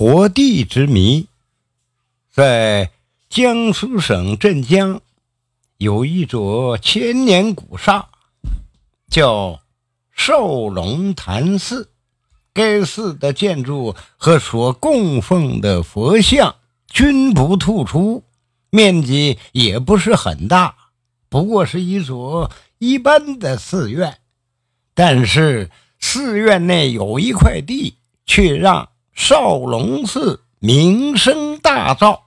[0.00, 1.26] 活地之谜，
[2.32, 2.90] 在
[3.28, 5.02] 江苏省镇江
[5.76, 8.08] 有一座千年古刹，
[9.10, 9.60] 叫
[10.10, 11.90] 寿龙潭寺。
[12.54, 16.56] 该寺的建筑和所供奉的佛像
[16.88, 18.24] 均不突出，
[18.70, 20.76] 面积也不是很大，
[21.28, 24.16] 不过是一座一般的寺院。
[24.94, 28.88] 但是寺院内有一块地，却让
[29.20, 32.20] 少龙寺名声大噪。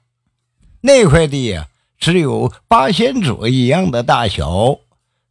[0.80, 4.78] 那块地呀，只有八仙桌一样的大小，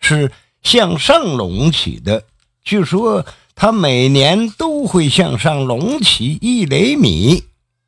[0.01, 0.33] 是
[0.65, 2.25] 向上隆起的。
[2.65, 3.25] 据说。
[3.55, 7.45] 它每年都会向上隆起一厘米，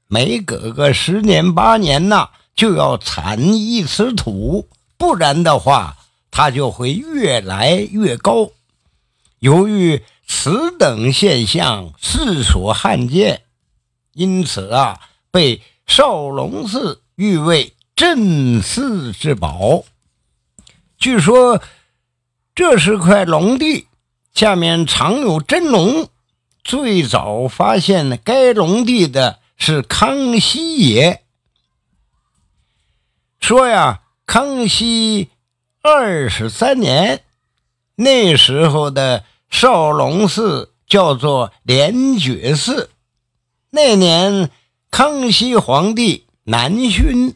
[0.09, 5.97] 每隔个十年八年呐，就要铲一次土，不然的话，
[6.31, 8.51] 它就会越来越高。
[9.39, 13.44] 由于此等现象世所罕见，
[14.15, 15.01] 因此啊，
[15.31, 19.85] 被少龙寺誉为镇寺之宝。
[20.97, 21.63] 据说
[22.55, 23.87] 这是块龙地。
[24.33, 26.09] 下面藏有真龙，
[26.65, 31.23] 最早发现该龙地的是康熙爷。
[33.39, 35.31] 说呀，康熙
[35.83, 37.23] 二十三年，
[37.95, 42.91] 那时候的少龙寺叫做莲觉寺。
[43.75, 44.51] 那年，
[44.93, 47.35] 康熙皇帝南巡，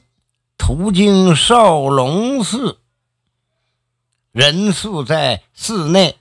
[0.57, 2.79] 途经少龙寺，
[4.31, 6.15] 人宿在寺内。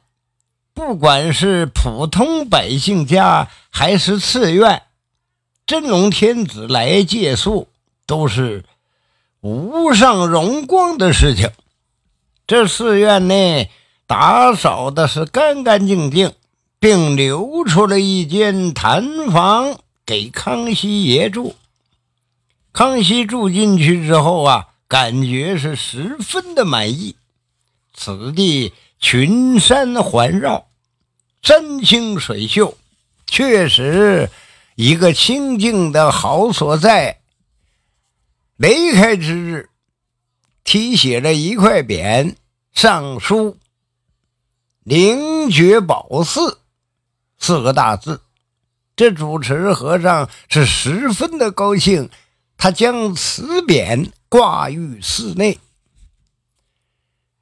[0.74, 4.82] 不管是普通百姓家还是寺院，
[5.68, 7.68] 真龙天子来借宿
[8.08, 8.66] 都是
[9.42, 11.52] 无上荣光的事情。
[12.48, 13.70] 这寺院内
[14.08, 16.34] 打扫的是干干净净，
[16.80, 19.78] 并留出了一间禅房
[20.08, 21.56] 给康熙爷住。
[22.72, 27.18] 康熙住进去之后啊，感觉是十分的满意。
[27.94, 30.70] 此地群山环绕。
[31.42, 32.78] 山清水秀，
[33.26, 34.30] 确实
[34.76, 37.20] 一个清静的好所在。
[38.58, 39.70] 离开之日，
[40.64, 42.36] 题写了一块匾，
[42.74, 43.58] 上书
[44.84, 46.60] “灵觉宝寺”
[47.40, 48.22] 四个大字。
[48.98, 52.10] 这主持和尚是十分的高兴，
[52.58, 55.60] 他将此匾挂于寺内。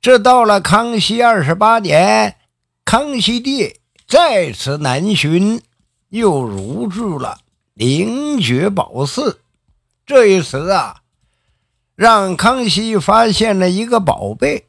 [0.02, 2.36] 这到了康熙二十八年，
[2.84, 3.80] 康熙帝。
[4.08, 5.64] 再次南巡，
[6.10, 7.40] 又入住了
[7.74, 9.40] 灵觉宝寺。
[10.06, 10.98] 这一次啊，
[11.96, 14.68] 让康熙发现了一个宝贝。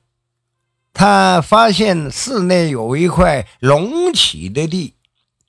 [0.95, 4.95] 他发现寺内有一块隆起的地，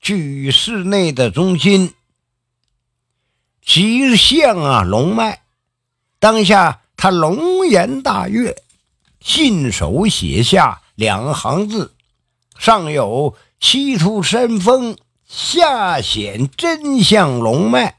[0.00, 1.94] 居室内的中心，
[3.64, 5.42] 其象啊龙脉。
[6.18, 8.56] 当下他龙颜大悦，
[9.20, 11.94] 信手写下两行字，
[12.58, 13.36] 上有。
[13.60, 17.98] 西出山峰，下显真相龙脉。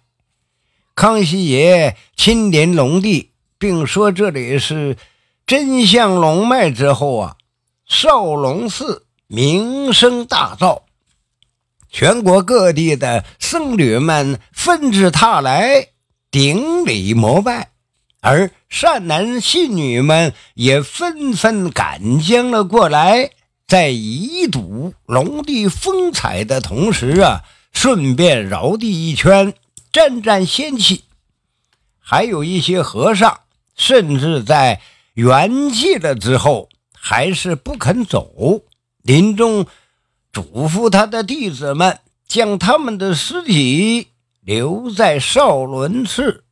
[0.95, 4.95] 康熙爷亲临龙地，并说这里是
[5.45, 7.35] 真相龙脉之后啊，
[7.85, 10.83] 少龙寺名声大噪，
[11.91, 15.87] 全国各地的僧侣们纷至沓来
[16.31, 17.71] 顶礼膜拜，
[18.21, 23.31] 而善男信女们也纷纷赶将了过来。
[23.67, 29.53] 在一睹龙帝风采的同时啊，顺便绕地一圈，
[29.91, 31.03] 沾沾仙气。
[31.99, 33.41] 还有一些和尚，
[33.75, 34.81] 甚至在
[35.13, 38.61] 圆寂了之后，还是不肯走。
[39.03, 39.67] 临终
[40.31, 44.07] 嘱咐他的弟子们，将他们的尸体
[44.41, 46.43] 留在少伦寺。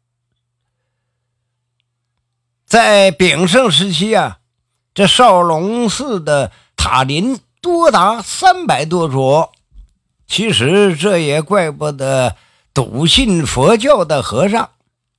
[2.65, 4.39] 在炳胜时期啊，
[4.93, 6.51] 这少龙寺的。
[6.79, 9.51] 塔林多达三百多座，
[10.25, 12.37] 其实这也怪不得
[12.73, 14.69] 笃信佛教的和尚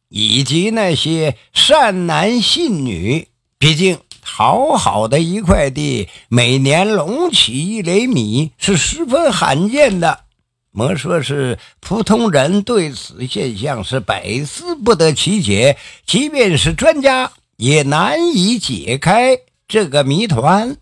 [0.08, 3.28] 以及那些善男信女。
[3.58, 3.98] 毕竟，
[4.30, 10.24] 好好的一块地，每年隆起一厘米是十分罕见的。
[10.70, 20.76] 莫说是普通人对此现象是百思不得其解，即便是专家也难以解开这个谜团。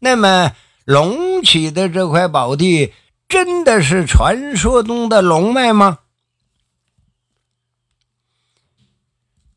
[0.00, 0.52] 那么，
[0.84, 2.92] 隆起的这块宝地
[3.28, 5.98] 真的是传说中的龙脉吗？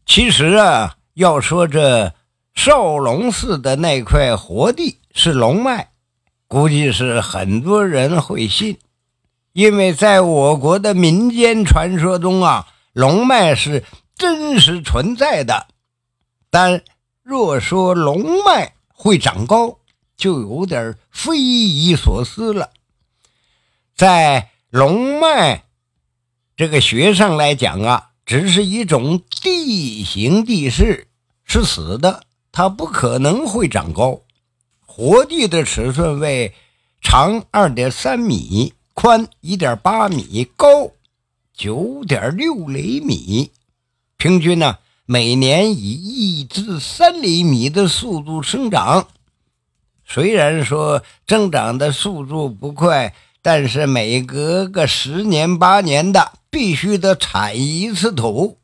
[0.05, 2.13] 其实啊，要说这
[2.55, 5.91] 少龙寺的那块活地是龙脉，
[6.47, 8.77] 估计是很多人会信，
[9.53, 13.85] 因为在我国的民间传说中啊，龙脉是
[14.15, 15.67] 真实存在的。
[16.49, 16.83] 但
[17.23, 19.77] 若说龙脉会长高，
[20.17, 22.71] 就有点匪夷所思了。
[23.95, 25.63] 在龙脉
[26.57, 31.07] 这个学上来讲啊，只是一种地形地势，
[31.45, 34.21] 是死的，它不可能会长高。
[34.85, 36.53] 活地的尺寸为
[37.01, 38.73] 长二点三米。
[39.01, 40.91] 宽一点八米，高
[41.53, 43.49] 九点六厘米，
[44.17, 49.07] 平均呢每年以一至三厘米的速度生长。
[50.05, 58.57] 虽然说增长的速度不快，但是每隔个十年八年的必须得铲一次土，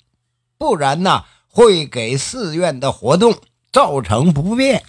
[0.58, 3.38] 不然呢会给寺院的活动
[3.76, 4.84] 造成不便。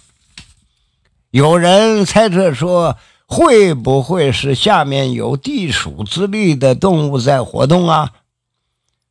[1.31, 2.95] 有人猜测说。
[3.29, 8.13] 会不会是下面有地鼠之类的动物在活动啊？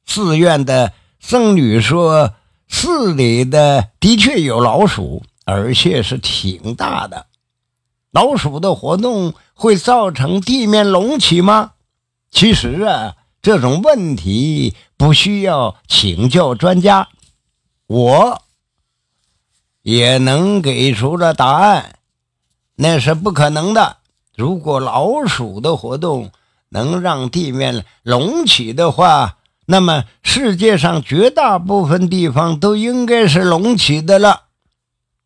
[0.06, 2.32] 寺院的僧侣说，
[2.66, 7.26] 寺里的的确有老鼠，而且是挺大的。
[8.10, 11.72] 老鼠的活动会造成地面隆起吗？
[12.30, 17.10] 其实啊，这种问题不需要请教专家，
[17.86, 18.40] 我
[19.86, 22.00] 也能给出了答案，
[22.74, 23.98] 那是不可能的。
[24.34, 26.32] 如果老鼠的活动
[26.70, 29.36] 能让地面隆起的话，
[29.66, 34.46] 那么世界上绝大部分地方都应该是隆起的了。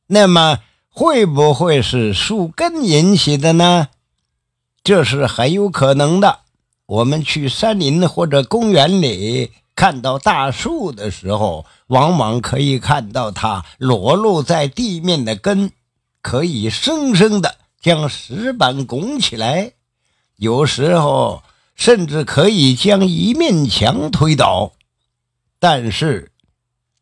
[0.09, 0.59] 那么
[0.91, 3.89] 会不会是树根引起的呢？
[4.85, 6.41] 这是很有可能的。
[6.85, 15.73] 我们去山林或者公园里看到大树的时候，往往可以看到它裸露在地面的根，
[16.21, 17.57] 可以生生的。
[17.81, 19.73] 将石板拱起来，
[20.37, 21.43] 有时候
[21.75, 24.73] 甚至可以将一面墙推倒。
[25.59, 26.31] 但是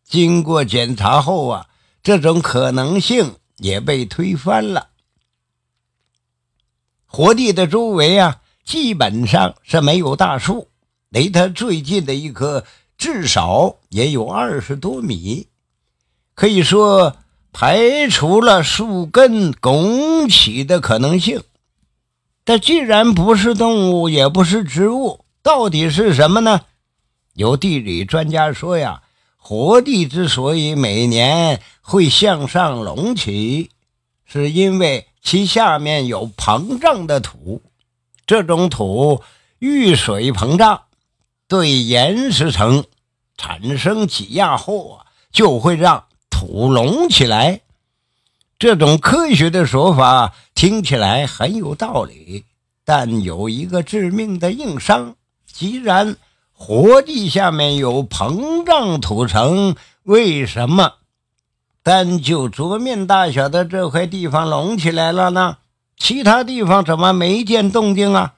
[0.05, 1.67] 经过检查后啊，
[2.05, 4.91] 这种可能性也被推翻了。
[7.07, 10.68] 活地的周围啊，基本上是没有大树，
[11.11, 12.65] 离它最近的一棵
[12.97, 15.49] 至少也有二十多米，
[16.35, 17.17] 可以说。
[17.51, 21.43] 排除了树根拱起的可能性，
[22.45, 26.61] 但既然不是动物，也不是植物，到底是什么呢？
[27.33, 29.03] 有地理专家说呀，
[29.37, 33.71] 活地之所以每年会向上隆起，
[34.25, 37.63] 是因为其下面有膨胀的土，
[38.27, 39.23] 这种土
[39.59, 40.83] 遇水膨胀，
[41.49, 42.85] 对岩石层
[43.37, 46.05] 产生挤压后啊，就会让。
[46.31, 47.63] 土隆起来，
[48.61, 52.45] 这种科学的说法听起来很有道理，
[52.85, 55.17] 但有一个致命的硬伤：
[55.53, 56.17] 既然
[56.53, 59.75] 活地下面有膨胀土层，
[60.05, 60.93] 为什么
[61.83, 65.59] 单就桌面大小的这块地方隆起来了呢？
[65.97, 68.35] 其他地方怎么没见动静啊？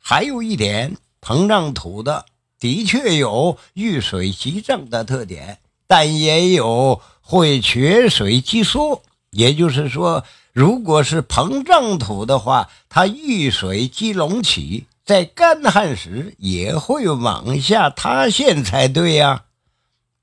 [0.00, 2.24] 还有一点，膨胀土的
[2.64, 7.02] 的确有遇水即胀的特点，但也有。
[7.26, 19.44] 会缺水即缩，也就是说，如果是膨胀土的话，它遇水即隆起，在干旱时也会往下塌陷才对呀。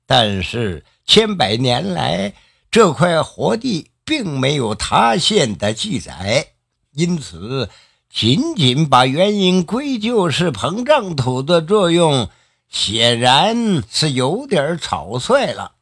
[0.06, 2.34] 但是千百年来，
[2.70, 6.46] 这块活地并没有塌陷的记载，
[6.92, 7.68] 因此，
[8.14, 12.28] 仅仅把原因归咎是膨胀土的作用，
[12.68, 15.72] 显然是有点草率了。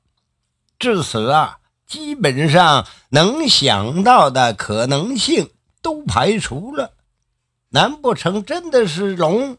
[0.79, 1.59] 至此啊，
[1.89, 5.51] 基本上能想到的可能性
[5.83, 6.93] 都排除了。
[7.71, 9.59] 难不成真的是龙？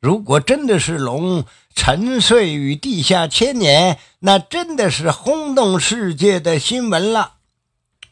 [0.00, 1.44] 如果真的是龙
[1.74, 7.34] 沉睡于地下千年，那真的是轰动世界的新闻了。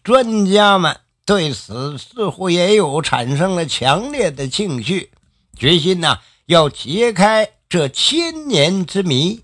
[0.05, 5.11] 专家们对此似乎也有产生了强烈的兴趣，
[5.59, 9.43] 决心呢要揭开这千年之谜。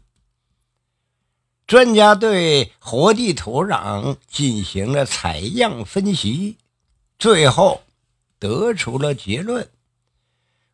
[1.66, 6.56] 专家对活地土壤进行了采样分析，
[7.18, 7.82] 最后
[8.38, 9.68] 得出了结论：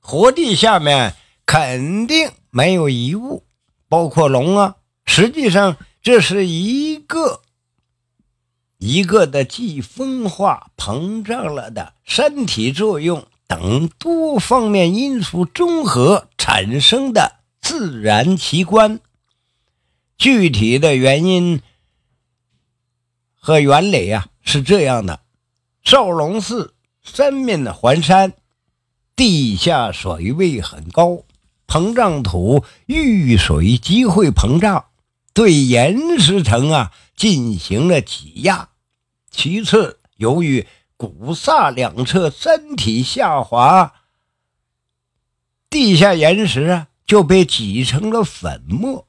[0.00, 1.14] 活地下面
[1.46, 3.44] 肯定没有遗物，
[3.88, 4.76] 包括龙啊。
[5.06, 7.40] 实际上，这是一个
[8.78, 19.00] 一个的既风化、膨胀了的山体作用等多方面因素综合产生的自然奇观。
[20.16, 21.60] 具体的原因
[23.34, 25.20] 和原理啊是这样的：
[25.82, 28.32] 少龙寺三面环山，
[29.16, 31.22] 地下水位很高，
[31.66, 34.84] 膨胀土遇水即会膨胀，
[35.38, 38.70] 对岩石层啊进行了挤压。
[39.30, 40.66] 其次，由于
[40.96, 43.92] 古萨两侧山体下滑，
[45.70, 49.06] 地下岩石啊就被挤成了粉末。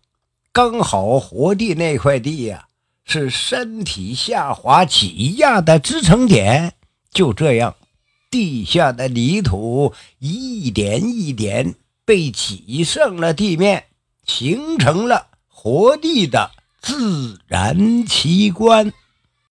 [0.51, 2.67] 刚好活地那块地呀，
[3.03, 6.75] 是山体下滑挤压的支撑点。
[7.12, 7.75] 就这样，
[8.29, 11.74] 地下的泥土一点一点
[12.05, 13.86] 被挤上了地面，
[14.27, 15.28] 形成了
[15.61, 16.51] 活地的
[16.81, 18.93] 自然奇观。